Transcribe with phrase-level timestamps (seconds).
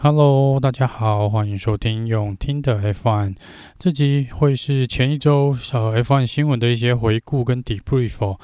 [0.00, 3.34] Hello，大家好，欢迎收听用听的 F1。
[3.80, 8.38] 这集会是前一周呃 F1 新闻的一些回顾跟 debrief 哦。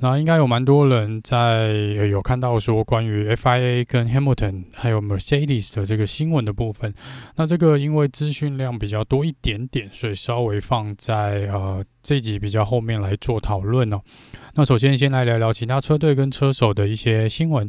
[0.00, 1.72] 那应该有蛮多人在
[2.10, 6.92] 有看到说关于 FIA 跟 Hamilton 还有 Mercedes 的这个新闻的部分。
[7.36, 14.02] 那这个因为资讯量比较多一点点，所以稍微放在呃这集比较后面来做讨论哦。
[14.56, 17.66] 那首先先来聊聊其他车队跟车手的一些新闻。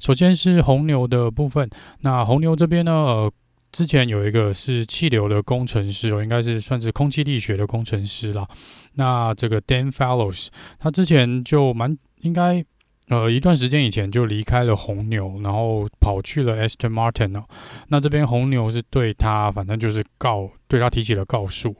[0.00, 1.68] 首先是红牛的部分。
[2.00, 3.32] 那红牛这边呢，呃。
[3.70, 8.48] 之前有一个是气流的工程师哦，应该是算是空气力学的工程师啦。
[8.94, 10.46] 那这个 Dan Fallows，
[10.78, 12.64] 他之前就蛮应该
[13.08, 17.44] 呃一段时间以前就离开了红牛，然后跑去了 Aston Martin 哦。
[17.88, 21.76] 那这边红牛是对他反正就是告对他提起了告诉，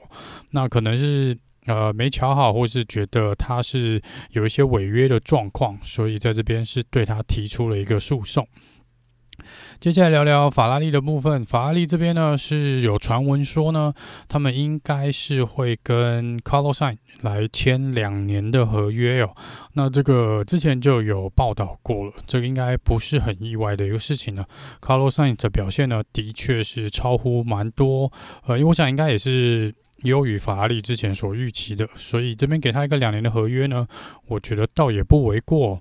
[0.50, 1.34] 那可能是
[1.68, 8.48] 呃没瞧好，或是觉得他是有一些违约的状况，所以在这边是对他提出了一个诉讼。
[9.78, 11.44] 接下来聊聊法拉利的部分。
[11.44, 13.94] 法拉利这边呢是有传闻说呢，
[14.27, 19.30] 他们应该是会跟 Carlos s i n 来签两年的合约哦。
[19.75, 24.44] 那这个之前就有报道过了，这个应该不是很意外的一个事情呢。
[24.80, 28.10] Carlos s i n 的表现呢，的确是超乎蛮多，
[28.47, 29.72] 呃，因为我想应该也是
[30.04, 33.86] 优于法拉利之前所预期的，所以这边给他一个两年的合约呢，
[34.28, 35.80] 我觉得倒也不为过。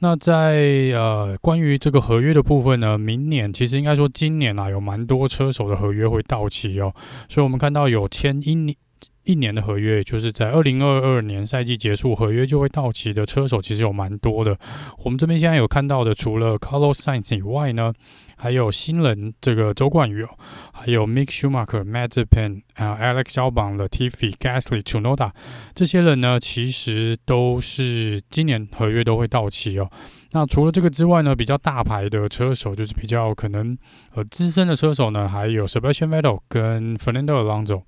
[0.00, 6.92] 那在呃关于这个合约的部分呢，明年其实应该说今年啊有蛮多车手的合约会到期哦，
[7.28, 8.76] 所以我们看到有签一年
[9.24, 14.58] 一年的合约，就是在二零二二年赛季结束合约就会到期的车手，其实有蛮多的。
[15.04, 17.92] 我们这边现在有看到的，除了 Carlos Sainz 以外呢。
[18.36, 20.28] 还有新人这个周冠宇哦，
[20.72, 25.30] 还有 Mick Schumacher、Mazepin 啊、Alex Albon、Latifi、Gasly、Tsunoda
[25.74, 29.90] 这些人呢，其实都是今年合约都会到期哦。
[30.32, 33.76] 那除了这个之外呢，比较大牌的车手，就是比较可能
[34.14, 37.82] 呃资深的车手呢，还有 Sebastian Vettel 跟 Fernando Alonso。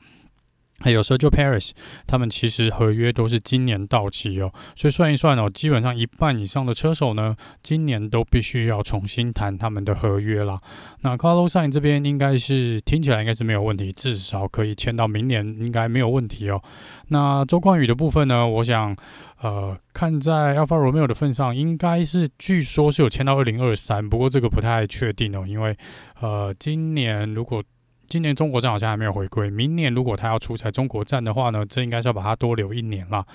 [0.80, 1.70] 还有 Sergio Paris，
[2.06, 10.60] 他们其实合约都是今年到期哦，所以算一算哦，基本上一半以上的车手呢，今年都必须要重新谈他们的合约啦。
[11.00, 16.62] 那 Carlos Sainz 这边应该是听起来应该是没有问题，至少可以签到明年，应该没有问题哦。
[17.08, 18.96] 那周冠宇的部分呢，我想
[19.40, 25.76] 呃，看在 Alfa Romeo 的份上，应该是据说是有签到二零二三，不过这个不太确定哦，因为
[26.20, 27.62] 呃，今年如果
[28.08, 33.26] 今年中国站好像还没有回归，明年如果他要出赛中国站的话呢，这应该是要把它多留一年了。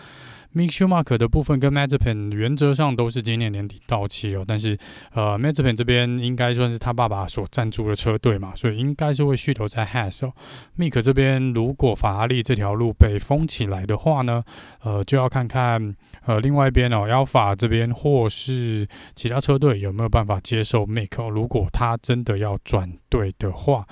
[0.56, 4.78] Mick Schumacher 的部分跟 Mazepin 原则上都是今年年底到期哦，但是
[5.14, 10.32] 呃 Mazepin 这边应该算是他爸爸所赞助的车队嘛，所以应该是会续留在 Has 哦。
[10.76, 14.44] m i c 这边如果法拉利这条路被封起来的话呢，
[14.84, 15.96] 呃就要看看
[16.26, 23.88] 呃另外一边哦，Alfa 这边或是其他车队有没有办法接受 Mick 哦，如果他真的要转队的话。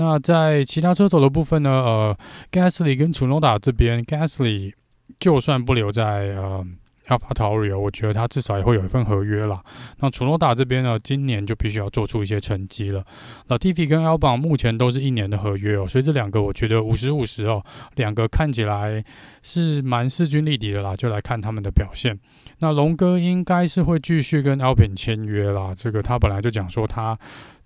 [0.00, 1.70] 那在其他车手的部分呢？
[1.70, 2.18] 呃
[2.50, 4.72] ，Gasly 跟 Tsunoda 这边，Gasly
[5.18, 6.02] 就算不留在
[6.36, 6.64] 呃
[7.08, 9.62] a l p h a t a r i 我觉得他至少也会有一份合约啦。
[9.98, 13.04] 那 Tsunoda 这边呢，今年就必须要做出一些成绩了。
[13.48, 17.62] 那 Tivi 跟 Albon 目前都是一年的合约哦，所以这两个我觉得五十五十哦，
[17.96, 19.04] 两个看起来
[19.42, 22.18] 是蛮势均力敌的啦，就来看他们的表现。
[22.60, 27.18] 那龙哥应该是会继续跟 Alpin 签约啦，这个他本来就讲说他。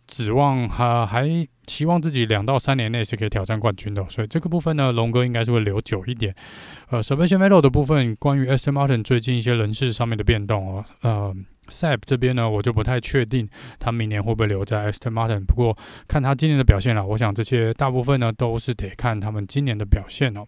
[0.07, 1.27] 指望哈还
[1.67, 6.35] 期望自己两到三年内是可以挑战冠军的，所以这个部分呢，龙哥应该是会留久一点。
[6.91, 11.35] 呃，Sebastian Vettel 的部分，关于 Aston Martin 最近一些人事上面的变动哦，呃
[11.69, 13.49] ，Seb 这边呢，我就不太确定
[13.79, 15.77] 他明年会不会留在 Aston Martin，不过
[16.07, 20.45] 看他今年的表现了，我想这些大部分呢都是得看他们今年的表现哦。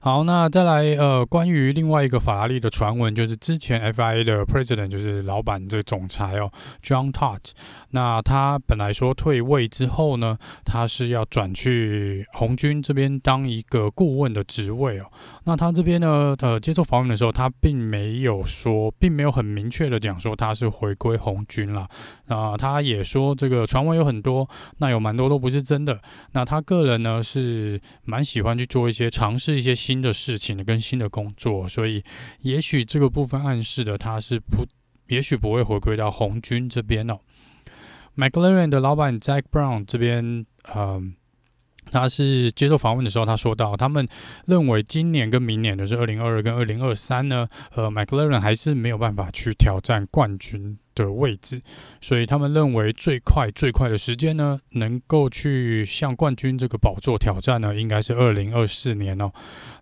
[0.00, 6.50] 好，那再来呃，关于另外一个法拉利的传闻，就是之前 FIA 的 President，就是老板这个总裁哦
[6.82, 7.50] ，John Todt。
[7.90, 15.06] 那他本来说退位之后呢，他是要转去红军这边当一个顾问的职位哦。
[15.44, 21.88] 那他这边呢，呃，接受访问的时候，他并没有说，并没有很明确的讲说他是回归红军啦。
[22.28, 24.48] 啊，他也说这个传闻有很多，
[24.78, 26.00] 那有蛮多都不是真的。
[26.32, 32.04] 那他个人呢是蛮喜欢去做一些尝试一些新的事情跟新的工作，所以
[32.42, 34.66] 也许这个部分暗示的他是不，
[35.06, 37.18] 也许不会回归到红军这边哦。
[38.14, 40.44] McLaren 的老板 Jack Brown 这边，
[40.74, 41.14] 嗯。
[41.90, 44.06] 他是接受访问的时候，他说到，他们
[44.44, 51.60] 认为今年跟明年的是二零二二跟二零二三呢，呃，McLaren 还是没有办法去挑战冠军的位置，
[52.00, 59.32] 所以他们认为最快最快的时间呢，能够去向冠军这个宝座挑战呢，应该是二零二四年哦。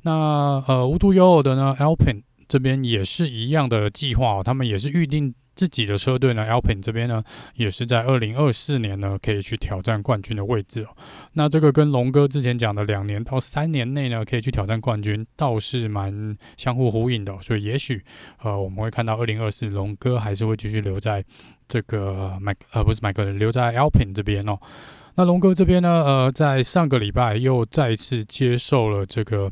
[0.03, 5.35] 那呃，无独有偶的呢，Alpine 这边也是一样的计划哦，他们也是预定。
[5.56, 7.25] 自己的车队呢，Alpin 这边呢，
[7.55, 10.88] 也是在二零二四年呢，可以去挑战冠军的位置哦。
[11.32, 17.35] 那这个跟龙哥之前讲的两年到三年内呢，可以去挑战冠军，倒是蛮相互呼应的。
[17.41, 18.05] 所以也许
[18.43, 21.25] 呃，我们会看到二零二四龙哥还是会继续留在
[21.67, 24.59] 这个麦呃不是麦克伦，留在 Alpin 这边哦。
[25.14, 29.50] 那龙哥这边呢，呃，在上个礼拜又再次接受了这个。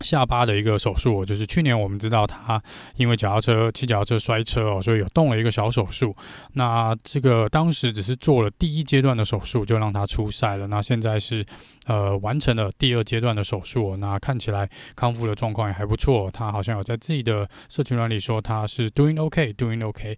[0.00, 2.62] 下巴的一个手术，就是去年我们知道他
[2.96, 6.14] 因为脚踏车骑脚踏车摔车哦，所以有动了一个小手术。
[6.54, 10.66] 那这个当时只是做了第一阶段的手术，就让他出赛了。
[10.66, 11.44] 那现在是
[11.86, 16.30] 呃完成了第二阶段的手术，那看起来康复的状况也还不错。
[16.30, 20.16] 他好像有在自己的社群软体说他是 doing okay，doing okay。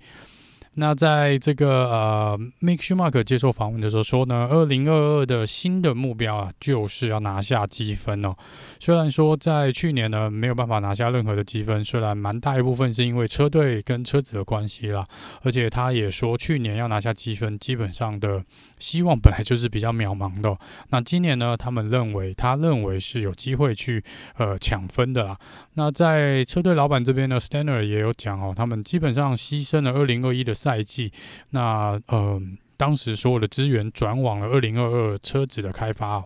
[0.74, 8.34] 那在这个呃，Mick Schumacher 接受访问的时候说呢，二零二二的新的目标啊，就是要拿下积分哦。
[8.80, 15.06] 虽然说在去年呢没有办法拿下任何的积分，虽然蛮大一部分是因为车队跟车子的关系啦，
[15.42, 18.42] 而且他也说去年要拿下积分，基本上的
[18.78, 20.56] 希望本来就是比较渺茫的。
[20.88, 24.02] 那今年呢，他们认为他认为是有机会去
[24.38, 25.38] 呃抢分的啦。
[25.74, 30.54] 那在车队老板这边呢 s t a n n e r 也有讲哦，他们基本上牺牲了二零二一的。
[30.62, 31.12] 赛季，
[31.50, 32.40] 那呃，
[32.76, 36.22] 当时所有的资源转往了二零二二车子的开发。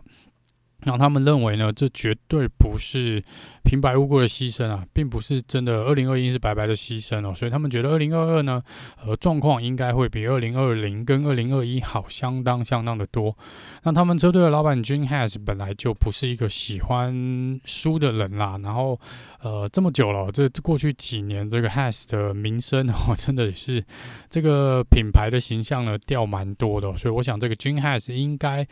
[0.87, 3.21] 那他们认为呢，这绝对不是
[3.65, 8.63] 平白无故的牺牲啊，并不是真的二零二一是白白的牺牲哦，所以他们觉得二零二二呢，
[9.05, 13.37] 呃，状况应该会比二零二零跟二零二一好相当相当的多。
[13.83, 18.97] 那他们车队的老板 Jean Has 本来就不是一个喜欢输的人啦，然后
[19.43, 23.85] 呃，这么久了，这过去几年这个 Has 的名声哦， 真的也是
[24.31, 28.65] 这个品牌的形象呢掉蛮多的，所以我想这个 Jean Has 应该。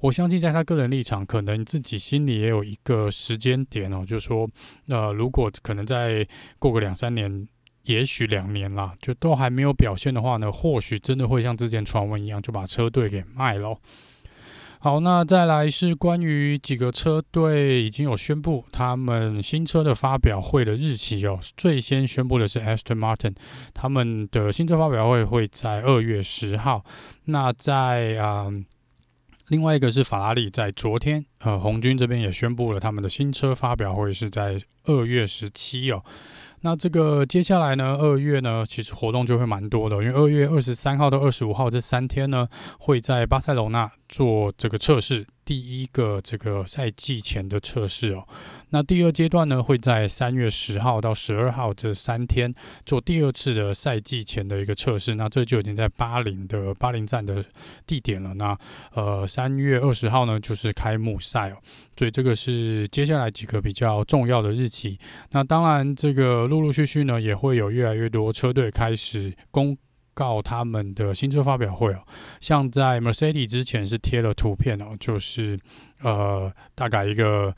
[0.00, 4.48] 我相信，在他个人立场，可能自己心里也有一个时间点哦，就是说，
[4.86, 6.24] 呃，如果可能再
[6.60, 7.48] 过个两三年，
[7.82, 13.76] 也许两年啦，就都还没有表现的话呢，或许真的会像之前传闻一样，就把车队给卖了。
[14.78, 21.40] 好，那再来是关于几个车队已经有宣布他们新车的发表会的日期哦。
[21.56, 23.34] 最先宣布的是 Aston Martin，
[23.74, 26.84] 他们的新车发表会会在二月十号。
[27.24, 28.46] 那在啊。
[29.48, 36.02] 另外一个是法拉利，在昨天，呃，红军这边也宣布了他们的新车发表会是在二月十七哦。
[36.60, 42.48] 那这个接下来呢，二月呢，其实活动就会蛮多的，因为二月二十三号到二十五号这三天呢，
[42.78, 45.26] 会在巴塞罗那做这个测试。
[45.48, 48.22] 第一个这个赛季前的测试哦，
[48.68, 52.54] 那第二阶段呢，会在三月十号到十二号这三天
[52.84, 55.14] 做第二次的赛季前的一个测试。
[55.14, 57.42] 那这就已经在巴林的巴林站的
[57.86, 58.34] 地点了。
[58.34, 58.54] 那
[58.92, 61.56] 呃，三月二十号呢，就是开幕赛哦。
[61.96, 64.98] 所以这个是接下来几个比较重要的日期。
[65.30, 69.74] 那当然，这个陆陆续续呢，也会有越来越多车队开始公。
[70.18, 72.02] 告他们的新车发表会哦，
[72.40, 75.56] 像在 Mercedes 之前是贴了图片哦，就是
[76.02, 77.54] 呃大概一个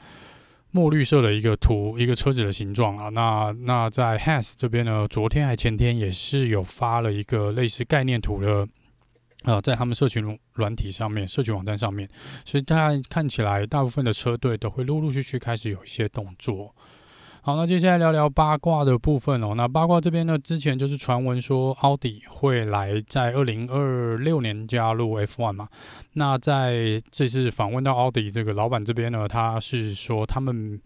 [0.73, 3.09] 墨绿色的一个图，一个车子的形状啊。
[3.09, 8.69] 那那在 Has 这边呢，昨天还前天也是有发了一个类似概念图的、
[9.45, 12.07] 呃，在他们社群软体上面、社群网站上面，
[12.45, 16.75] 所以大家看起来大部分的车队都会陆陆续续开始有一些动作。
[17.51, 19.55] 好，那接下来聊聊八卦的部分哦。
[19.57, 25.69] 那八卦这边呢，之前就是传闻说奥迪会来在二零二六年加入 F1 嘛。
[26.13, 30.81] 那在这次访问到奥迪这个老板这边呢，他是说他们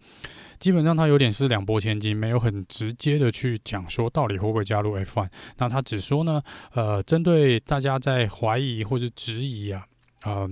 [0.57, 5.29] 基本上他有点是两拨千斤，没有很直接的去讲说到底会不会加入 F1。
[5.59, 6.41] 那他只说呢，
[6.73, 9.85] 呃，针对大家在怀疑或者质疑啊，
[10.25, 10.49] 嗯、呃。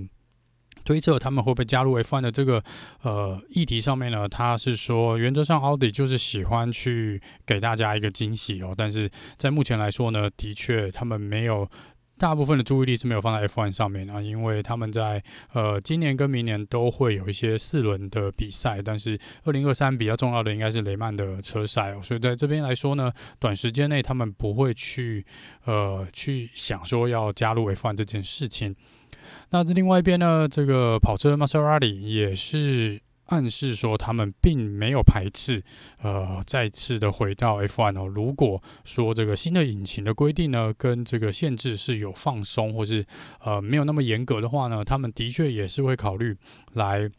[0.84, 2.62] 推测他们会不会加入 F1 的这个
[3.02, 4.28] 呃议题上面呢？
[4.28, 8.74] 他是说，原则上奥迪就是喜欢去给大家一个惊喜哦。
[8.76, 11.68] 但是在目前来说呢，的确他们没有
[12.16, 15.22] 大部分的注意力是没有放在 F1 上面啊，因为他们在
[15.52, 22.00] 呃今年跟明年都会有一些四轮的比赛，但是二零二三比较重要的应该是雷曼的车赛哦。
[22.02, 23.10] 所以在这边来说呢，
[23.40, 25.26] 短时间内他们不会去
[25.64, 28.76] 呃去想说要加入 F1 这件事情。
[29.50, 35.62] 那这另外一边呢，这个跑车 Maserati 也是暗示说，他们并没有排斥，
[36.02, 38.06] 呃，再次的回到 F1 哦。
[38.06, 43.04] 如果说这个新的引擎的规定呢，跟这个限制是有放松，或是
[43.40, 46.36] 呃没有那么严格的话呢，他们的确也是会考虑
[46.74, 47.10] 来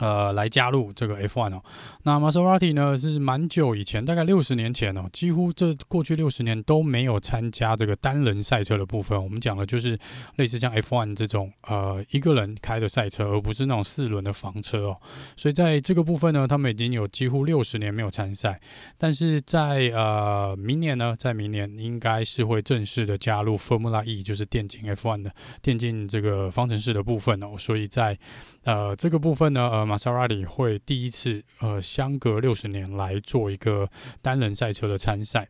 [0.00, 1.62] 呃，来加入这个 F1 哦。
[2.02, 9.22] 那 Maserati 呢，是蛮久以前，大概六十年前哦，几乎这过去六十年都没有参加这个单人赛车的部分。
[9.22, 9.98] 我们讲的就是
[10.36, 14.96] 类似像 F1 这种呃一个人开的赛车，而不是那种四轮的房车哦。
[15.36, 18.58] 所以在这个部分呢，他们已经有几乎六十年没有参赛。
[18.96, 25.30] 但是在呃明年呢，在明年应该是会正式的加入 Formula E，就是电竞 F1 的
[25.60, 27.54] 电竞这个方程式的部分哦。
[27.58, 28.18] 所以在
[28.64, 29.89] 呃这个部分呢，呃。
[29.90, 33.90] 马莎拉里会第一次呃相隔六十年来做一个
[34.22, 35.48] 单人赛车的参赛。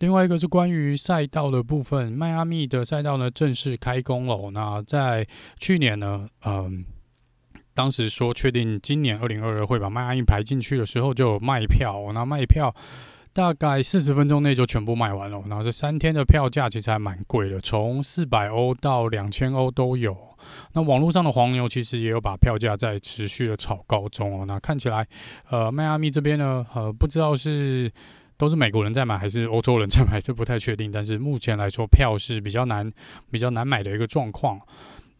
[0.00, 4.50] 另外一个是关于赛道的部分，迈阿密的赛道呢正式开工了。
[4.50, 5.24] 那在
[5.60, 6.84] 去年呢，嗯、
[7.72, 12.10] 当时说确定今年二零二二会把迈阿密排进去的时候，就有卖票。
[12.12, 12.74] 那卖票。
[13.34, 20.16] 大概四十分钟内就全部卖完了，然后这三天的票价其实还蛮贵的，从四百欧到两千欧都有。
[20.74, 24.44] 那网络上的黄牛其实也有把票价在持续的炒高中哦。
[24.46, 25.06] 那看起来，
[25.48, 27.90] 呃，迈阿密这边呢，呃，不知道是
[28.36, 30.90] 都是美国人在买还是欧洲人在买，这 不太确定。
[30.90, 32.92] 但是目前来说，票是比较难、
[33.30, 34.60] 比较难买的一个状况。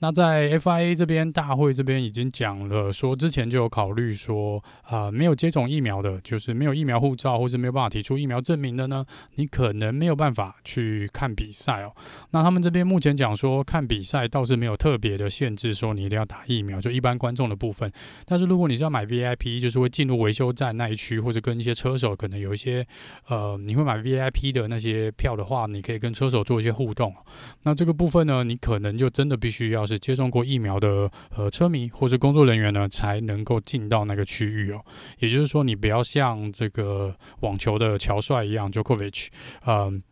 [0.03, 9.07] 那在 FIA 这边，大会这边已经讲了，说之前就有考虑说，啊、没有接种疫苗的，就是没有疫苗护照或者没有办法提出疫苗证明的呢，
[9.37, 11.93] 你可能没有办法去看比赛哦。
[12.33, 17.89] 那他们这边目前讲说，看比赛倒是没有特别的限制，说你一定要打疫苗，就一般观众的部分。
[18.27, 22.85] 但是如果你是要买 VIP，就是会进入维修站那一区，或者跟一些车手可能有一些，
[23.29, 27.15] 呃，你会买 VIP 的那些票的话，你可以跟车手做一些互动。
[27.63, 29.99] 那这个部分呢，你可能就真的必须要是。
[29.99, 34.85] 接种过疫苗的呃车迷或是工作人员呢，才能够进到那个区域哦。
[35.21, 39.29] 也就是说，你不要像这个网球的乔帅一样，Jokovic，
[39.67, 40.03] 嗯，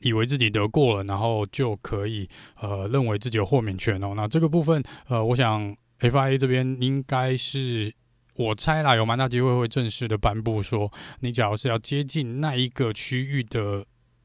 [0.00, 2.28] 以为自己得过了，然后就可以
[2.60, 4.14] 呃认为自己有豁免权哦。
[4.16, 7.92] 那这个部分呃，我想 FIA 这边应该是
[8.36, 13.84] 我猜啦，有蛮大机会会正式的颁布说，你假如是要接近那一个区域的。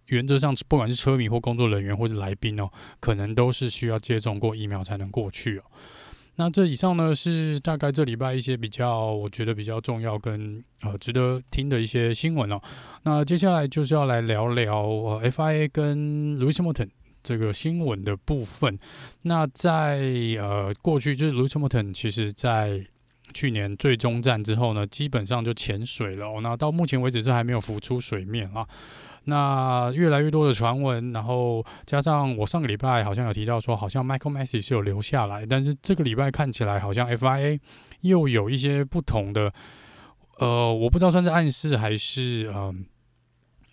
[0.09, 5.63] 原则上，不管是车迷或工作人员或者来宾哦，可能都是需要接种过疫苗才能过去哦。
[6.35, 12.61] 那这以上呢，是大概这礼拜一些比较我觉得比较重要跟呃值得听的一些新闻哦。
[13.03, 16.87] 那接下来就是要来聊聊呃 FIA 跟 Lewis Hamilton
[17.21, 18.79] 这个新闻的部分。
[19.23, 19.99] 那在
[20.39, 22.85] 呃过去，就是 Lewis Hamilton 其实在
[23.33, 26.39] 去年最终战之后呢，基本上就潜水了哦。
[26.41, 28.65] 那到目前为止是还没有浮出水面啊。
[29.29, 37.59] 那越来越多的传闻，然后加上我上个礼拜好像有提到说，好像 Michael Messi 是有留下来，但是这个礼拜看起来好像 FIA
[38.01, 39.53] 又有一些不同的，
[40.39, 42.85] 呃，我不知道算是暗示还是嗯。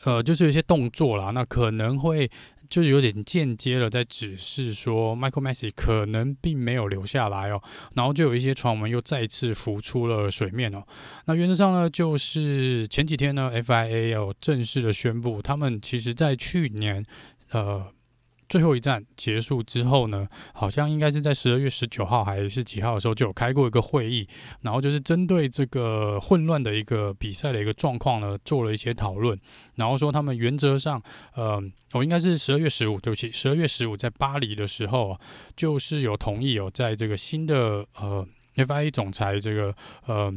[0.04, 2.30] 呃，就是有一些动作啦，那可能会
[2.68, 7.62] 就有点间接的在指示说，Michael Masi 可能并没有留下来哦，
[7.94, 10.82] 然后就有一些传闻又再次浮出了水面哦。
[11.26, 17.04] 那原则上呢，就是前几天呢，FIA 有正式的宣布，他们其实在去年，
[17.50, 17.86] 呃。
[18.48, 24.26] 最后一站结束之后呢，好像应该是在十二月十九号还是几号的时候就有开过一个会议，
[24.62, 29.38] 然后就是针对这个混乱的一个比赛的一个状况呢，做了一些讨论，
[29.74, 31.02] 然后说他们原则上，
[31.34, 31.60] 呃，
[31.92, 35.18] 我应该是十二月十五，对不起，十二月十五在巴黎的时候，
[35.56, 39.74] 就是有同意有在这个新的呃 FIA 总裁这个
[40.06, 40.32] 呃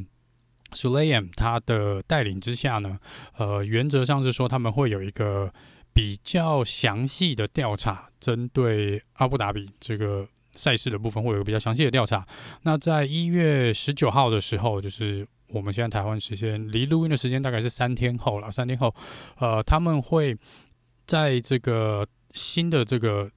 [0.72, 2.98] s u l a y a m 他的带领之下呢，
[3.38, 5.54] 呃，原则上是说他们会有一个。
[6.00, 12.26] 比较详细的调查，针对阿布达比这个赛事的部分，会有比较详细的调查。
[12.62, 18.50] 那在一月十九号的时候，就是我们现在台湾时间离录音的时间大概是三天后了。
[18.50, 18.96] 三天后，
[19.40, 20.38] 呃，他们会
[21.06, 23.30] 在这个新的这个，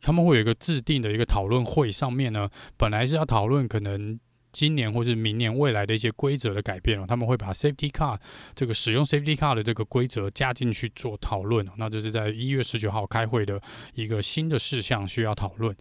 [0.00, 4.18] 他们会有一个制定的一个讨论会上面呢，本来是要讨论可能。
[4.52, 8.18] 今年或是明年未来的一些规则的改变哦，他们会把 Safety Car
[8.54, 13.60] 这个使用 Safety Car 的这个规则加进去做讨论，那这是在一月十九号开会的
[13.94, 15.74] 一个新的事项需要讨论。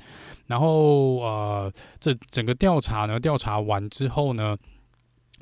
[0.48, 4.58] 然后呃，这整个调查呢，调查完之后呢，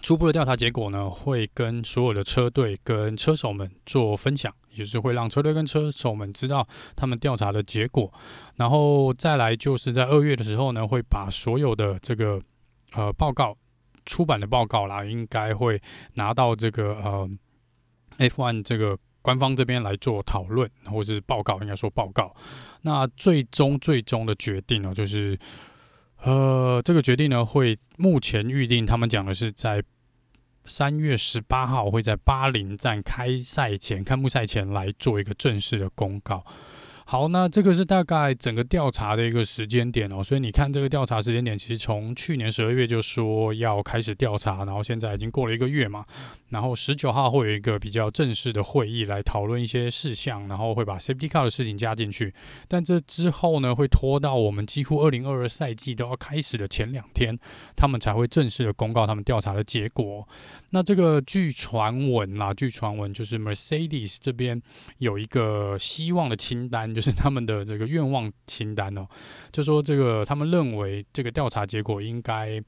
[0.02, 8.12] 初步的调查结果呢，会跟所有的车队跟车手们做分享，也就是会让车队跟车手们知道他们调查的结果。
[8.56, 12.42] 然后再来就是在二月的时候呢，会把所有的这个。
[12.94, 13.56] 呃，报告
[14.06, 15.82] 出版的报告啦，应该会
[16.14, 17.30] 拿到这个呃
[18.18, 22.36] F1 这个官方这边来做讨论，或是报告，应该说报告。
[22.82, 25.38] 那最终最终的决定呢，就是
[26.24, 29.84] 呃，这个决定呢，会目前预定，他们讲的是在
[30.66, 36.44] 三月十八号会在巴林站开赛前，开幕赛前来做一个正式的公告。
[37.12, 46.06] 好，那这个是大概整个调查的一个时间点哦，所以你看这个调查时间点，其实从去年十二月就说要开始调查，然后现在已经过了一个月嘛，
[46.50, 52.32] 然后十九号会有一个比较正式的会议来讨论一些事项，然后会把 Safety Car 的事情加进去，
[52.68, 57.36] 但这之后呢，会拖到我们几乎二零二二赛季都要开始的前两天，
[57.76, 60.28] 他们才会正式的公告他们调查的结果。
[60.72, 64.62] 那这个据传闻啦，据传闻就是 Mercedes 这边
[64.98, 66.90] 有一个希望的清单。
[66.94, 69.08] 就是他们的这个愿望清单哦，
[69.52, 72.62] 就说这个他们认为这个调查结果应该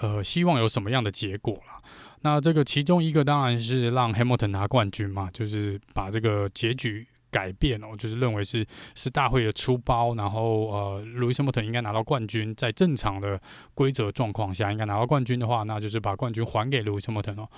[0.00, 1.80] 呃希望有什么样的结果啦。
[2.22, 13.40] 那这个其中一个当然是让 Hamilton 拿冠军嘛，就是把这个结局改变哦，就是认为是是大会的出包，然后呃 Lewis Hamilton 应该拿到冠军，在正常的
[13.74, 17.48] 规则状况下应该拿到冠军的话，那就是把冠军还给 Lewis Hamilton 哦。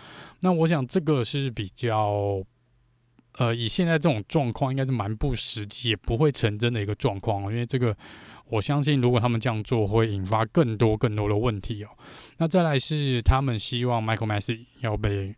[0.40, 2.42] 那我想这个是比较。
[3.38, 7.48] 呃，以现在这种状况，应该是蛮不实际，也不会成真的一个状况哦。
[7.48, 7.96] 因为这个，
[8.46, 11.90] 我相信如果他们这样做，会引发更多更多的问题哦。
[12.38, 15.32] 那再来是他们希望 Michael Masi 要被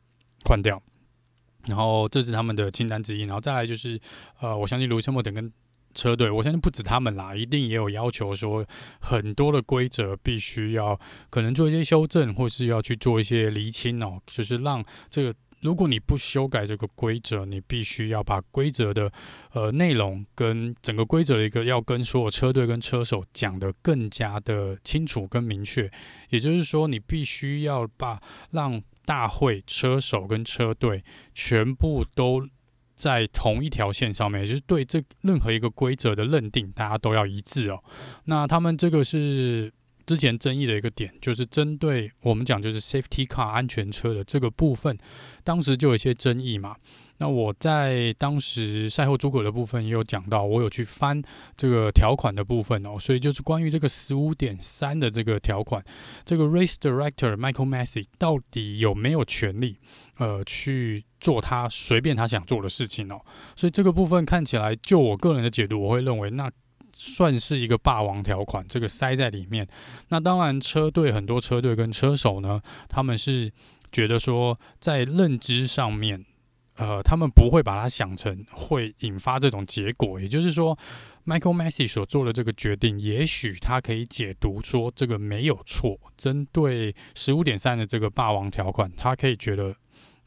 [0.47, 0.83] 换掉，
[1.67, 3.23] 然后这是他们的清单之一。
[3.23, 4.01] 然后再来就是，
[4.41, 5.53] 呃，我相信卢森堡等跟
[5.95, 8.65] 车队，我相信不止他们啦，一定也有要求说，
[9.01, 10.99] 很多的规则必须要
[11.31, 15.35] 可能做一些修正，或是要去做一些厘清哦，就是让这个。
[15.61, 19.09] 如果你不修改这个规则，你必须要把规则的
[19.53, 25.89] 呃内容跟整个规则的一个要跟所有车队跟车手讲得更加的清楚跟明确。
[26.31, 31.05] 也就是说，你必须要把让大会车手跟车队
[31.35, 32.49] 全部都
[32.95, 37.83] 在同一条线上面，就是对这任何一个规则的认定，大家都要一致哦。
[38.25, 39.73] 那他们这个是。
[40.05, 44.99] 之前争议的一个点，就是针对我们讲就是 safety car 安全车的这个部分，
[45.45, 46.75] 当时就有一些争议嘛。
[47.23, 51.23] 那我在当时赛后诸葛的部分也有讲到，我有去翻
[51.57, 55.81] 这个条款的部分哦，所以就是关于这个十五点三的这个条款，
[56.25, 59.79] 这个 race director Michael Massey 到底有没有权利
[60.19, 63.21] 呃去做他随便他想做的事情哦？
[63.55, 66.51] 所以这个部分看起来，就我个人的解读，我会认为那。
[66.95, 69.67] 算是一个霸王条款，这个塞在里面。
[70.11, 73.51] 那当然，车队很多车队跟车手呢，他们是
[73.91, 76.23] 觉得说，在认知上面，
[76.77, 80.21] 呃，他们不会把它想成会引发这种结果。
[80.21, 80.79] 也就是说
[81.27, 85.99] ，Michael Masi 所做的这个决定，也许他可以解读说这个没有错。
[86.17, 89.75] 针对十五点三的这个霸王条款，他可以觉得。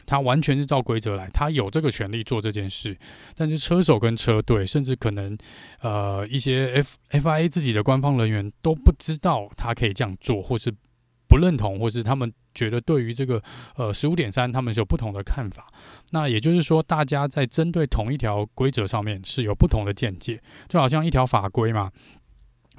[0.08, 2.96] 他完全是照规则来，他有这个权利做这件事，
[3.36, 5.36] 但是车手跟车队，甚至可能
[5.82, 10.72] 呃一些 F FIA 自己的官方人员都不知道他可以这样做，或是
[11.36, 13.43] 不认同，或是他们觉得对于这个
[13.76, 15.67] 呃十五点三他们是有不同的看法。
[16.12, 21.91] 那也就是说，大家在针对同一条规则上面是有不同的见解，就好像一条法规嘛。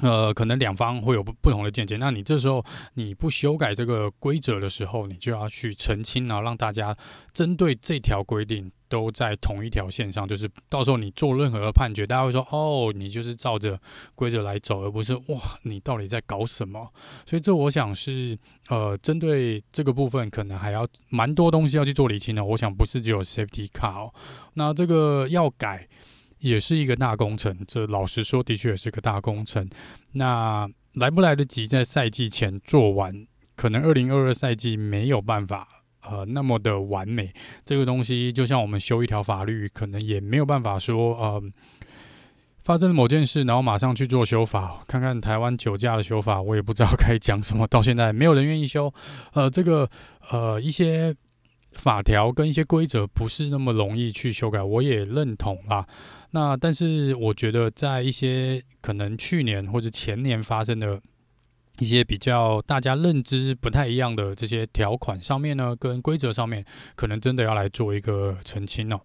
[0.01, 1.99] 呃，可能两方会有不不同的见解。
[1.99, 2.65] 那你这时候
[2.95, 6.97] 你不修改这个规则的时候，你就要去澄清，然后让大家
[7.33, 10.27] 针对这条规定都在同一条线上。
[10.27, 13.81] 就是到时候你做任何的判决，大家会说：“哦，你就是照着
[14.15, 16.93] 规则来走，而不是哇，你到底在搞什么？”
[17.27, 22.45] 所以这我想是呃，针对这个部分，可能还要蛮多东西要去做理清的。
[22.45, 24.15] 我想不是只有 Safety Car 哦，
[24.55, 25.89] 那这个要改。
[26.41, 29.67] 也是一个大工程，这老实说，的确也是个大工程。
[30.13, 33.27] 那来不来得及在赛季前做完？
[33.57, 35.67] 可能二零二二赛季没有办法，
[36.11, 37.33] 呃，那么的完美。
[37.65, 41.43] 这个东西就像我们修一条法律，可能也没有办法说，呃，
[42.61, 44.81] 发生了某件事，然后马上去做修法。
[44.87, 47.67] 看看台湾酒驾的修法，我也不知道该讲什么。
[47.71, 48.93] 到现在没有人愿意修。
[49.33, 49.89] 呃，这个
[50.31, 51.15] 呃一些
[51.73, 55.87] 法条跟一些规则不是那么容易去修改，我也认同啦。
[56.31, 61.01] 那但是我觉得，在一些可能去年或者前年发生的
[61.79, 69.01] 一些比较大家认知不太一样的这些条款上面呢，跟规则上面，可能真的要来做一个澄清哦。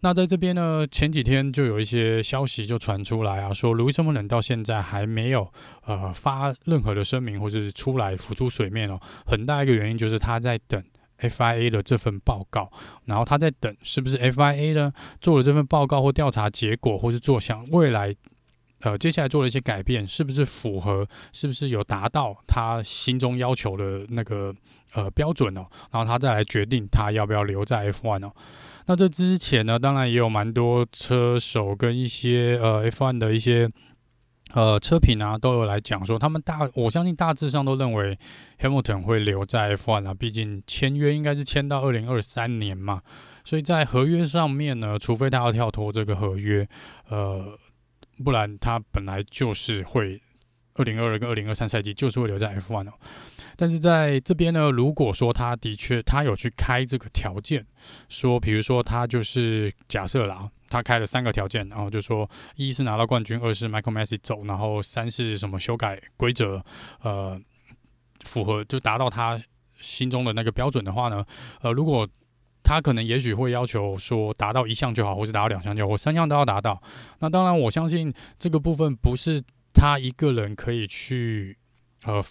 [0.00, 5.50] 那在这边呢，前几天就有一些消息就传出来啊，说 Lewis Hamilton 到现在还没有
[5.84, 9.00] 呃发任何的声明，或者是出来浮出水面哦。
[9.26, 10.82] 很大一个原因就是他在等。
[11.20, 12.70] FIA 的这份报告，
[13.06, 18.14] 然后他在等，是不是 FIA 呢做了这份报告或调查结果，或是做想未来，
[18.82, 24.54] 呃，接下来做了一些改变，是不是符合，是不是有达到他心中要求的那个
[24.94, 25.66] 呃标准哦？
[25.90, 28.32] 然后他再来决定他要不要留在 F1 哦。
[28.86, 33.70] 那这之前呢，当然也有蛮多车手跟一些呃 F1 的一些。
[34.54, 38.18] 呃，车评啊都有来讲说，他们大我相信大致上都认为
[38.58, 43.02] Hamilton 会留在 F1 啊，毕竟签约应该是签到二零二三年嘛，
[43.44, 46.66] 所以在合约上面呢，除非他要跳脱这个合约，
[47.10, 47.58] 呃，
[48.24, 50.20] 不然他本来就是会
[50.74, 52.92] 二零二二跟二零二三赛季就是会留在 F1 哦。
[53.56, 57.66] 但是在这边呢，如果说他的确他有去开这个条件，
[58.08, 66.64] 说比如说他就是假设啦，他开了三个条件，然后就说一是拿到冠军，二是 Michael Masi 走，然后三是什么修改规则，
[67.02, 67.40] 呃，
[68.24, 69.40] 符合就达到他
[69.80, 71.24] 心中的那个标准的话呢，
[71.62, 72.08] 呃，如果
[72.68, 76.78] 他可能也许会要求说达到一项就好，或是达到两项就好，或三项都要达到。
[77.20, 81.56] 那当然，我相信这个部分不是他一个人可以去，
[82.04, 82.22] 呃，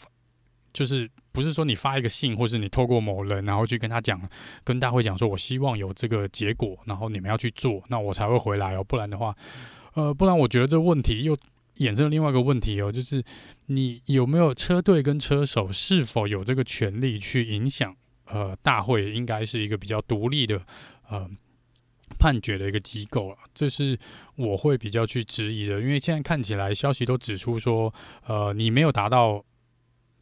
[0.71, 4.21] 就是不是说你发一个信，或是你透过某人，然后去跟他讲，
[4.63, 8.83] 跟大会讲说，我希望有这个结果，然后你们要去做，那我才会回来哦。
[8.83, 9.35] 不然的话，
[9.95, 11.35] 呃，不然我觉得这问题又
[11.77, 13.23] 衍生了另外一个问题哦，就是
[13.65, 17.95] 你有没有车队跟车手是否有这个权利去影响？
[18.29, 20.61] 呃，大会应该是一个比较独立的
[21.09, 21.29] 呃
[22.19, 23.97] 判决的一个机构了，这是
[24.35, 27.93] 我会比较去质疑的，因为现在看起来消息都指出说，
[28.25, 29.43] 呃，你没有达到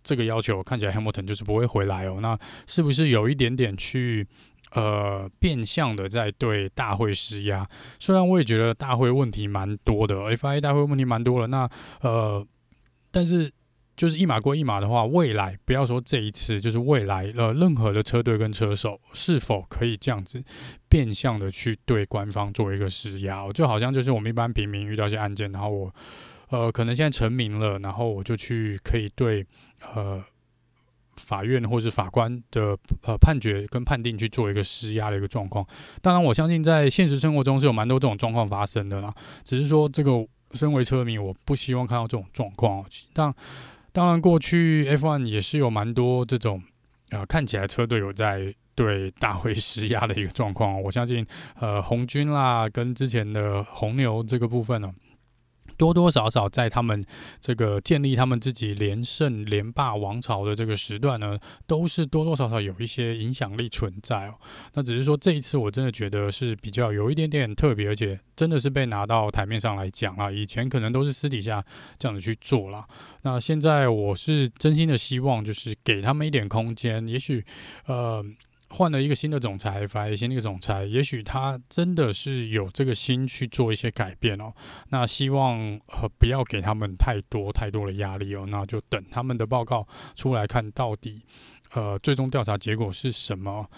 [0.04, 2.20] 这个要求，看起来 Hamilton 就是不会回来哦。
[2.22, 2.38] 那
[2.68, 4.28] 是不是有一点点去
[4.72, 7.68] 呃变相的在对大会施压？
[8.00, 11.70] 虽然我也觉得大会问题蛮多的，FIA 大会问题蛮多了，那
[12.02, 12.46] 呃，
[13.12, 13.52] 但是。
[13.96, 20.44] 就是一码归一码的话，未来不要说这一次，就是未来呃，任何的车队跟车手是否可以这样子
[20.90, 23.50] 变相的去对官方做一个施压？
[23.54, 25.96] 就好像就是我们一般平民遇到一些案件，然后我
[26.50, 29.46] 呃可能现在成名了，然后我就去可以对
[29.94, 30.24] 呃
[31.16, 35.66] 法院或是法官的呃判决跟判定去做一个施压的一个状况。
[36.02, 39.14] 当然，我相信在现实生活中是有蛮多这种状况发生的啦。
[39.46, 40.12] 只是说这个
[40.52, 42.86] 身为车迷，我不希望看到这种状况。
[43.14, 43.34] 但
[43.96, 46.62] 当然，过去 F1 也是有蛮多这种，
[47.12, 50.82] 呃，看起来车队有在对大会施压的一个状况。
[50.82, 51.26] 我相信，
[51.62, 54.94] 呃，红军啦，跟之前的红牛这个部分呢。
[55.78, 57.04] 多多少少在他们
[57.40, 64.36] 这个建立他们自己连胜连霸王朝的这个时段呢，都是多多少少有一些影响力存在哦。
[64.74, 70.32] 那只是说这一次我真的觉得是比较有一点点特别，而且真的是被拿到台面上来讲啊。
[70.32, 71.64] 以前可能都是私底下
[72.00, 72.86] 这样子去做啦。
[73.22, 77.44] 那现在我是真心的希望，就是给他们一点空间，也许
[77.86, 78.26] 呃。
[78.70, 84.52] 换了一个新的总裁，发现新的总裁，也许他真的是有这个心去做一些改变哦。
[84.90, 88.46] 那希望呃不要给他们太多太多的压力哦。
[88.50, 91.22] 那就等他们的报告出来看到底
[91.74, 93.70] 呃最终调查结果是什么。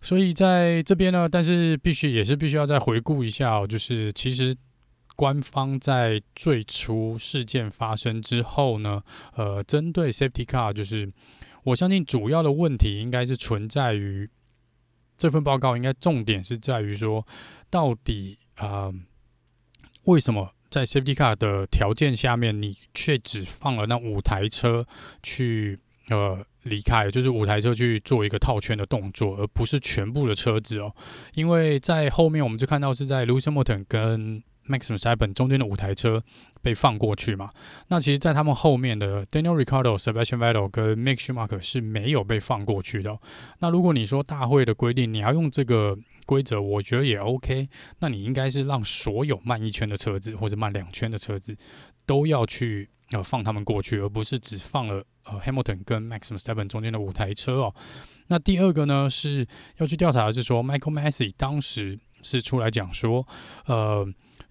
[0.00, 4.56] 所以在这边呢，但是必须也是必须要再回顾一下，就是其实
[5.16, 9.02] 官方在最初事件发生之后呢，
[9.34, 11.12] 呃，针对 Safety Car 就是。
[11.64, 14.28] 我相信主要的问题应该是存在于
[15.16, 17.26] 这份报告，应该重点是在于说，
[17.68, 18.90] 到底啊、
[20.04, 24.86] 为什么在 Safety Car 的条件下面，你却只放了那五台车
[25.22, 30.94] 去呃离开，就是五台车去做一个套圈的动作，而不是全部的车子哦？
[31.34, 36.22] 因为在后面我们就看到是在 Lucas Moton 跟 Maxim s e b e n 中间的五台车
[36.62, 37.50] 被放过去嘛？
[37.88, 43.18] 那其实，在他们后面的 Daniel r i c a r d o、Sebastian Vettel 跟 Mick Schumacher 是没有被放过去的。
[43.58, 45.96] 那如果你说大会的规定你要用这个
[46.26, 47.68] 规则，我觉得也 OK。
[47.98, 51.56] 那你应该是让所有慢一圈的车子或者慢两圈的车子
[52.06, 57.74] 都要去呃放他们过去，而不是只放了呃 Hamilton 跟 Maxim s e b e n 中间的五台车哦。
[58.28, 59.46] 那第二个呢，是
[59.78, 63.26] 要去调查的是说 Michael Masi 当时是出来讲说，
[63.66, 64.06] 呃。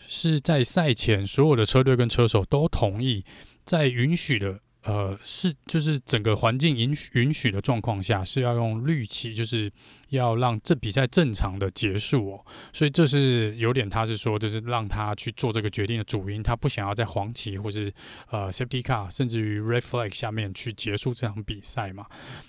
[0.08, 3.24] 是在赛前，所有的车队跟车手都同意，
[3.64, 9.72] 在允许的呃是就是整个环境允许允许的状况下，是要用绿旗，就是
[10.10, 12.46] 要让这比赛正常的结束哦。
[12.72, 17.94] 所以这是有点，他是说，就是让他去做这个决定的主因，他不想要在黄旗或是
[18.32, 22.06] 呃 safety car 甚至于 red flag 下面去结束这场比赛嘛。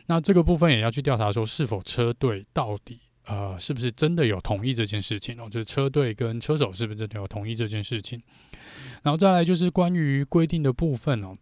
[0.06, 2.98] 那这个部分也要去调查说，是否车队到底。
[3.30, 5.48] 呃，是不是真的有同意这件事情哦？
[5.48, 8.20] 就是车队跟车手是不是真的有同意这件事情？
[9.04, 11.36] 然后再来就是关于规定的部分哦，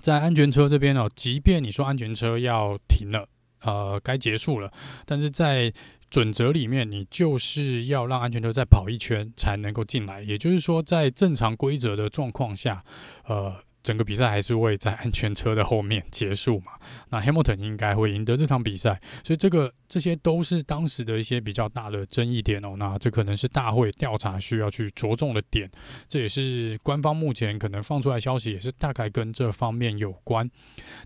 [0.00, 3.28] 在安全车这边哦，即便你说安全车要停了，
[3.62, 4.72] 呃，该结束了，
[5.06, 5.72] 但是在
[6.10, 10.20] 准则里面，你就是要让安全车再跑一圈才能够进来。
[10.20, 12.84] 也就是说，在正常规则的状况下，
[13.26, 13.54] 呃。
[13.84, 16.72] 整个比赛还是会在安全车的后面结束嘛？
[17.10, 22.74] 那 Hamilton 应该会赢得这场比赛，所以这个这些都是当时的一些比较大的争议点哦。
[22.78, 25.70] 那这可能是大会调查需要去着重的点，
[26.08, 30.50] 这也是官方目前可能放出来消息，也是大概跟这方面有关。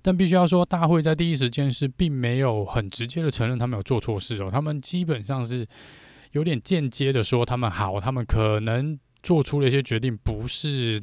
[0.00, 5.66] 但必须要说，大会在第一时间是并没有很直接的承认他们有做错事哦，他们基本上是
[6.32, 8.98] 有点间接的说他们好，他们可能。
[9.20, 11.02] 做出了一些决定，不是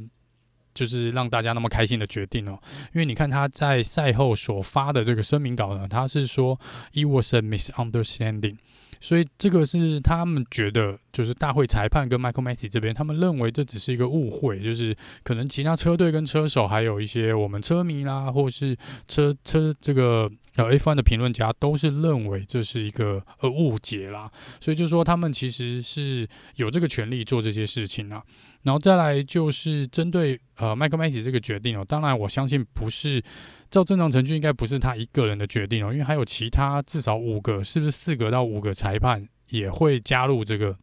[0.75, 2.59] 就是让大家那么开心的决定哦。
[2.93, 6.59] 因为你看他在赛后所发的这个声明稿呢，他是说
[6.93, 8.57] “It was a misunderstanding”。
[9.01, 18.75] 所以这个是他们觉得，就是大会裁判跟 Michael Masi 这边，他们认为这只是一个误会，就是可能其他车队跟车手，还有一些我们车迷啦，或是
[19.07, 24.31] 车车这个呃 F1 的评论家，都是认为这是一个呃误解啦。
[24.59, 28.23] 所以就是说他们其实是有这个权利做这些事情啊。
[28.63, 33.23] 然后再来就是针对呃 Michael Masi 这个决定哦，当然我相信不是。
[33.71, 40.77] 照正常程序，应该不是他一个人的决定哦，因为还有其他至少五个，是不是四个到五个裁判也会加入这个？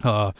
[0.00, 0.34] 呃，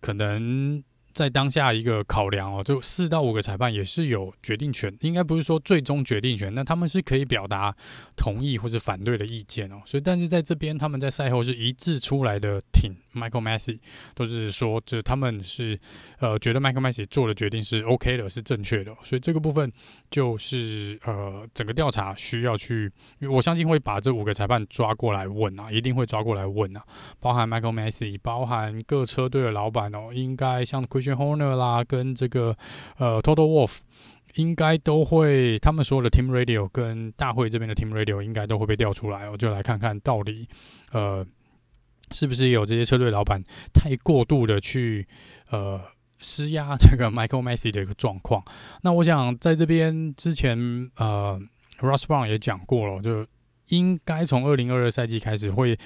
[0.00, 0.82] 可能。
[1.18, 7.74] 在当下一个考量哦，就四到五个裁判也是有决定权，应该不是说最终决定权，那他们是可以表达
[8.16, 9.80] 同意或是反对的意见哦。
[9.84, 13.78] 所以，但是在这边他们在赛后是一致出来的挺 Michael Masi，
[14.14, 15.78] 都是说，就他们是
[16.20, 18.94] 呃觉得 Michael Masi 做的决定是 OK 的，是正确的。
[19.02, 19.70] 所以这个部分
[20.10, 22.90] 就是呃整个调查需要去，
[23.30, 26.82] 我相信会把这五个裁判抓过来问啊，一定会抓过来问啊，
[27.20, 32.56] 包含 Michael Masi，包含各车队的老板哦，应该像 Christian Horner 啦，跟这个
[32.98, 33.78] 呃 Total Wolff
[34.34, 40.46] 应该都会，他们所有的 Team Radio 跟大会这边的 Team Radio 应该都会被调出来，我就来看看到底
[40.92, 41.26] 呃
[42.12, 43.42] 是不是有这些车队老板
[43.72, 45.06] 太过度的去
[45.50, 45.80] 呃
[46.20, 48.44] 施压这个 Michael Messi 的一个状况。
[48.82, 50.58] 那我想在这边之前
[50.96, 51.40] 呃
[51.80, 53.26] Ross Brown 也讲过了，就
[53.68, 55.78] 应该从二零二二赛季开始会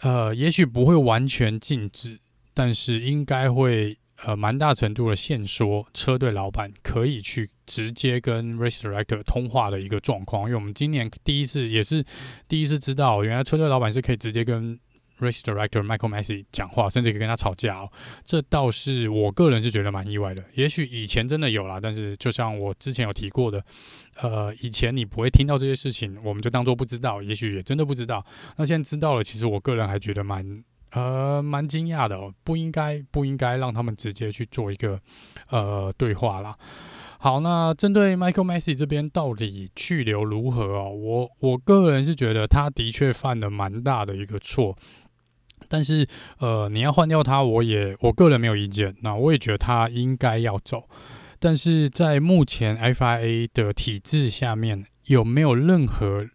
[0.00, 2.18] 呃也许不会完全禁止，
[2.52, 3.96] 但是应该会。
[4.24, 12.02] 呃，蛮大程度的限缩车队老板可以去直接跟 race director 通话的一个状况，因为我们今年第一次也是
[12.46, 14.78] 第一次知道，原来车队老板是可以直接跟
[15.20, 17.90] race director Michael Messi 讲话，甚至可以跟他吵架哦。
[18.24, 20.42] 这倒是我个人是觉得蛮意外的。
[20.54, 23.64] 也许以前真的有啦，但是就像我之前有提过的，
[24.20, 28.24] 呃，以前你不会听到这些事情，我们就当做不知道，也许也真的不知道。
[28.56, 30.64] 那现在知道了，其实我个人还觉得蛮。
[30.90, 34.96] 呃，蛮惊讶的哦，不应该不应该让他们直接去做一个
[35.48, 36.56] 呃对话啦。
[37.18, 40.90] 好，那针对 Michael Masi 这边到底去留如何哦？
[40.90, 44.76] 我我个人是觉得他的确犯了蛮大的一个错，
[45.74, 46.06] 但是
[46.38, 48.94] 呃，你要换掉他，我也我个人没有意见。
[49.02, 50.88] 那我也觉得他应该要走，
[51.40, 56.28] 但是在目前 FIA 的体制下面，有没有任何？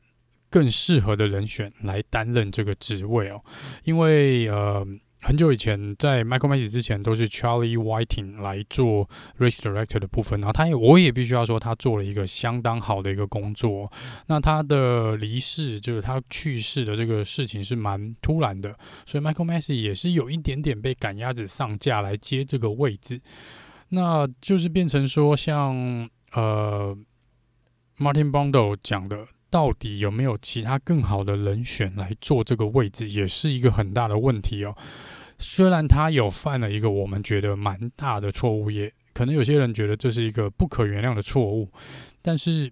[0.51, 3.39] 更适合的人选来担任这个职位哦，
[3.83, 4.83] 因为呃
[5.21, 13.91] 很久以前在 Michael Masi 之前都是 Charlie Whiting 来做 Race Director 的部分，然后他也我也必须要说他做了一个相当好的一个工作。
[14.27, 18.73] 那他的离世就是他去世的这个事情是蛮突然的，
[19.05, 23.19] 所以 Michael Masi 也是有一点点被赶鸭子上架来接这个位置，
[23.89, 26.97] 那就是变成说像呃
[27.97, 29.27] Martin Bondo 讲的。
[29.49, 34.75] 到底有没有其他更好的人选来做这个位置，也是一个很大的问题哦。
[35.37, 41.71] 虽然他有犯了一个我们觉得蛮大的错误，也可能有些人觉得这是一个不可原谅的错误，
[42.21, 42.71] 但是，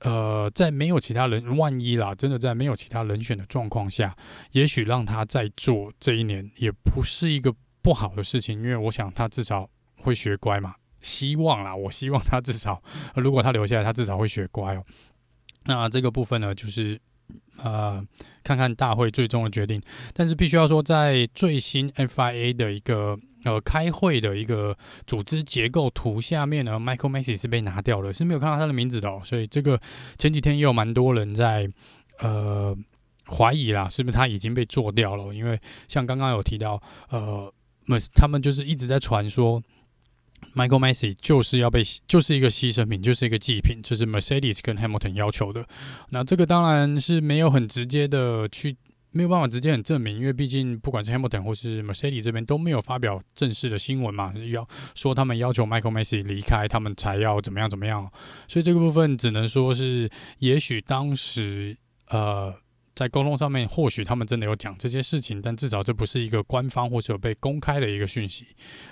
[0.00, 4.16] 呃，在没有其他人，万一啦，真的在没有其他人选的状况下，
[4.52, 7.52] 也许让他再做这一年，也不是一个
[7.82, 10.74] 不好的事情，因为我想他至少会学乖嘛。
[11.02, 12.82] 希望啦，我希望他至少，
[13.14, 14.84] 如果他留下来，他至少会学乖哦。
[15.66, 17.00] 那这个部分呢，就是
[17.58, 18.02] 呃，
[18.44, 19.82] 看看大会最终的决定。
[20.14, 24.76] 但是必须要说，在最新 FIA 的一个呃开会的一个
[25.06, 29.20] 组织结构图下面呢，Michael Masi 是被拿掉了，是没有看到他的名字的哦。
[29.24, 29.80] 所以这个
[30.18, 31.68] 前几天也有蛮多人在
[32.20, 32.76] 呃
[33.26, 35.34] 怀疑啦，是不是他已经被做掉了？
[35.34, 37.52] 因为像刚刚有提到，呃，
[38.14, 39.62] 他们就是一直在传说。
[40.56, 45.66] Michael Messi 就是要被，就是一个牺牲品，就是一个祭品，就是 Mercedes 跟 Hamilton 要求的。
[46.08, 48.74] 那这个当然是没有很直接的去，
[49.10, 58.10] 没有办法直接很证明，因为毕竟不管是 Hamilton 或是 Mercedes 这边都没有发表正式的新闻嘛，要说他们要求 Michael Messi 离开，他们才要怎么样怎么样。
[58.48, 61.76] 所以这个部分只能说是，也许当时
[62.08, 62.54] 呃。
[62.96, 68.46] 在沟通上面，或许他们真的有讲这些事情，但至少这不是一个官方或者被公开的一个讯息。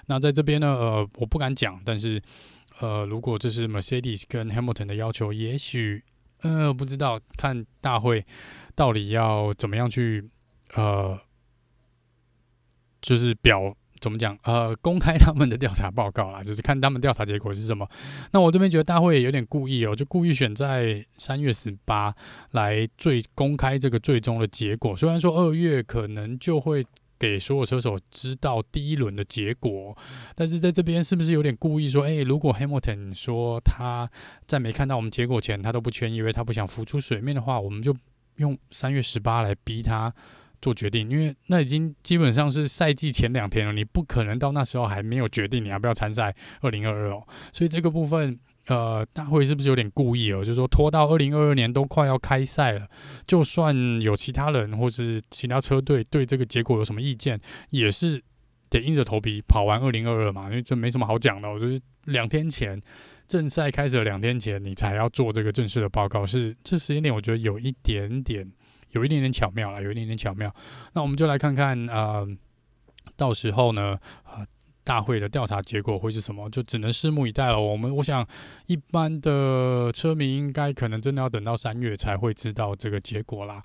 [0.06, 2.22] 那在这边呢，呃，我不敢讲，但是，
[2.80, 6.04] 呃，如果这是 Mercedes 跟 Hamilton 的要求，也许，
[6.42, 8.26] 呃，不知道看大会
[8.74, 10.28] 到底要怎么样去，
[10.74, 11.18] 呃，
[13.00, 13.74] 就是表。
[14.04, 14.38] 怎么讲？
[14.44, 17.88] 呃，公开他们的调查报告啦， 就是看他们调查结果是什么。
[18.32, 22.14] 那我这边觉得大会也有点故意哦，就故意选在三月十八
[22.50, 24.94] 来最公开这个最终的结果。
[24.94, 26.84] 虽然说二月可能就会
[27.18, 29.96] 给所有车手知道第一轮的结果。
[30.34, 34.10] 但是在这边是不是有点故意说，诶，如果 Hamilton 说他
[34.46, 37.96] 在没看到我们结果前他都不签，因为他不想浮出水面的话，我们就
[38.36, 40.12] 用三月十八来逼他
[40.64, 47.22] 做决定，因为那已经基本上是赛季前两天了，你不可能到那时候还没有决定你要不要参赛二零二二哦。
[47.52, 48.38] 所以这个部分。
[48.68, 50.38] 呃，大会是不是有点故意哦？
[50.38, 52.88] 就是说拖到二零二二年都快要开赛了，
[53.26, 58.18] 就算有其他人或是其他车队对这个结果有什么意见，也是
[58.70, 61.60] 得硬着头皮跑完二零二二嘛，因为这没什么好讲的哦。
[61.60, 62.80] 就是两天前
[63.28, 68.50] 正赛开始的两天前，你才要做这个正式的报告，是这时间点我觉得有一点点，
[68.94, 70.52] 有一点点巧妙了，有一点点巧妙。
[70.94, 72.26] 那我们就来看看呃，
[73.16, 74.44] 到时候呢，呃。
[74.86, 76.46] 大会的调查结果会是什么？
[76.50, 77.58] 就只能拭目以待了。
[77.58, 78.22] 我们我想，
[78.66, 83.64] 一般的车迷应该可能真的要等到三月才会知道这个结果啦。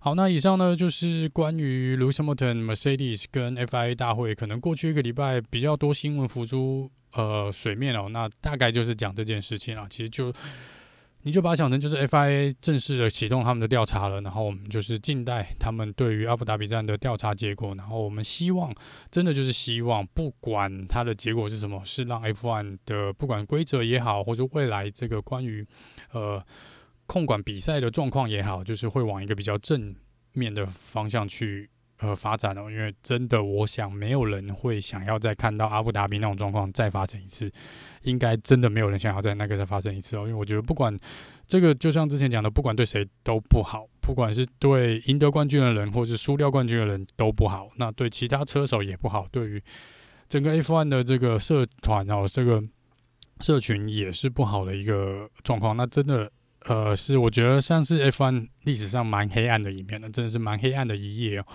[0.00, 8.08] 好，那以上呢就是关于 Lewis Hamilton、Mercedes 跟 FIA 大会，可能过去一个礼拜比较多新闻浮出呃水面哦。
[8.10, 10.32] 那大概就是讲这件事情啊，其实就。
[11.22, 18.74] 你就把它想成就是 FIA 正式的启动他们的调查了，然后我们就是静待他们对于阿布达比站的调查结果，然后我们希望，
[19.10, 25.66] 真的就是希望，不管它的结果是什么，是让 F1 的不管规则也好，或者未来这个关于
[26.12, 26.42] 呃
[27.06, 29.94] 控管比赛的状况也好，就是会往一个比较正
[30.32, 31.68] 面的方向去。
[32.02, 37.52] 呃，发展哦，因为真的，我想没有人会想要再看到阿布达比那种状况再发生一次，
[38.04, 40.20] 应该真的没有人想要在那个再发生一次哦。
[40.20, 40.96] 因为我觉得，不管
[41.46, 49.62] 这个，就像之前讲的，不管对谁都不好，不管是对赢得冠军的人，或是输掉冠军的人都不好，那对其他车手也不好，对于
[50.26, 52.62] 整个 F1 的这个社团哦，这个
[53.40, 55.76] 社群也是不好的一个状况。
[55.76, 56.32] 那真的。
[56.66, 61.46] 呃，是我觉得像是 F1 历史上蛮黑暗的一面的，真的是蛮黑暗的一页哦。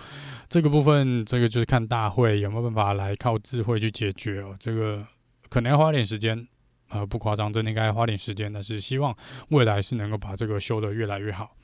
[0.50, 4.56] 这个部分，这个就是看大会有没有办法来靠智慧去解决哦。
[4.60, 5.06] 这个
[5.48, 6.48] 可能要花点时间，
[6.90, 8.52] 呃，不夸张，真的应该花点时间。
[8.52, 9.16] 但是希望
[9.50, 11.56] 未来是能够把这个修得越来越好。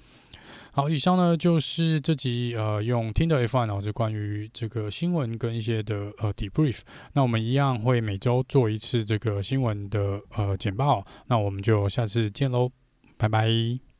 [0.73, 6.81] 好，以上呢就是这集呃用听的 F1 哦，就关于这个新闻跟一些的呃 debrief。
[7.13, 11.03] 那我们一样会每周做一次这个新闻的呃简报。
[11.27, 12.71] 那我们就下次见喽。
[13.21, 13.90] 拜拜。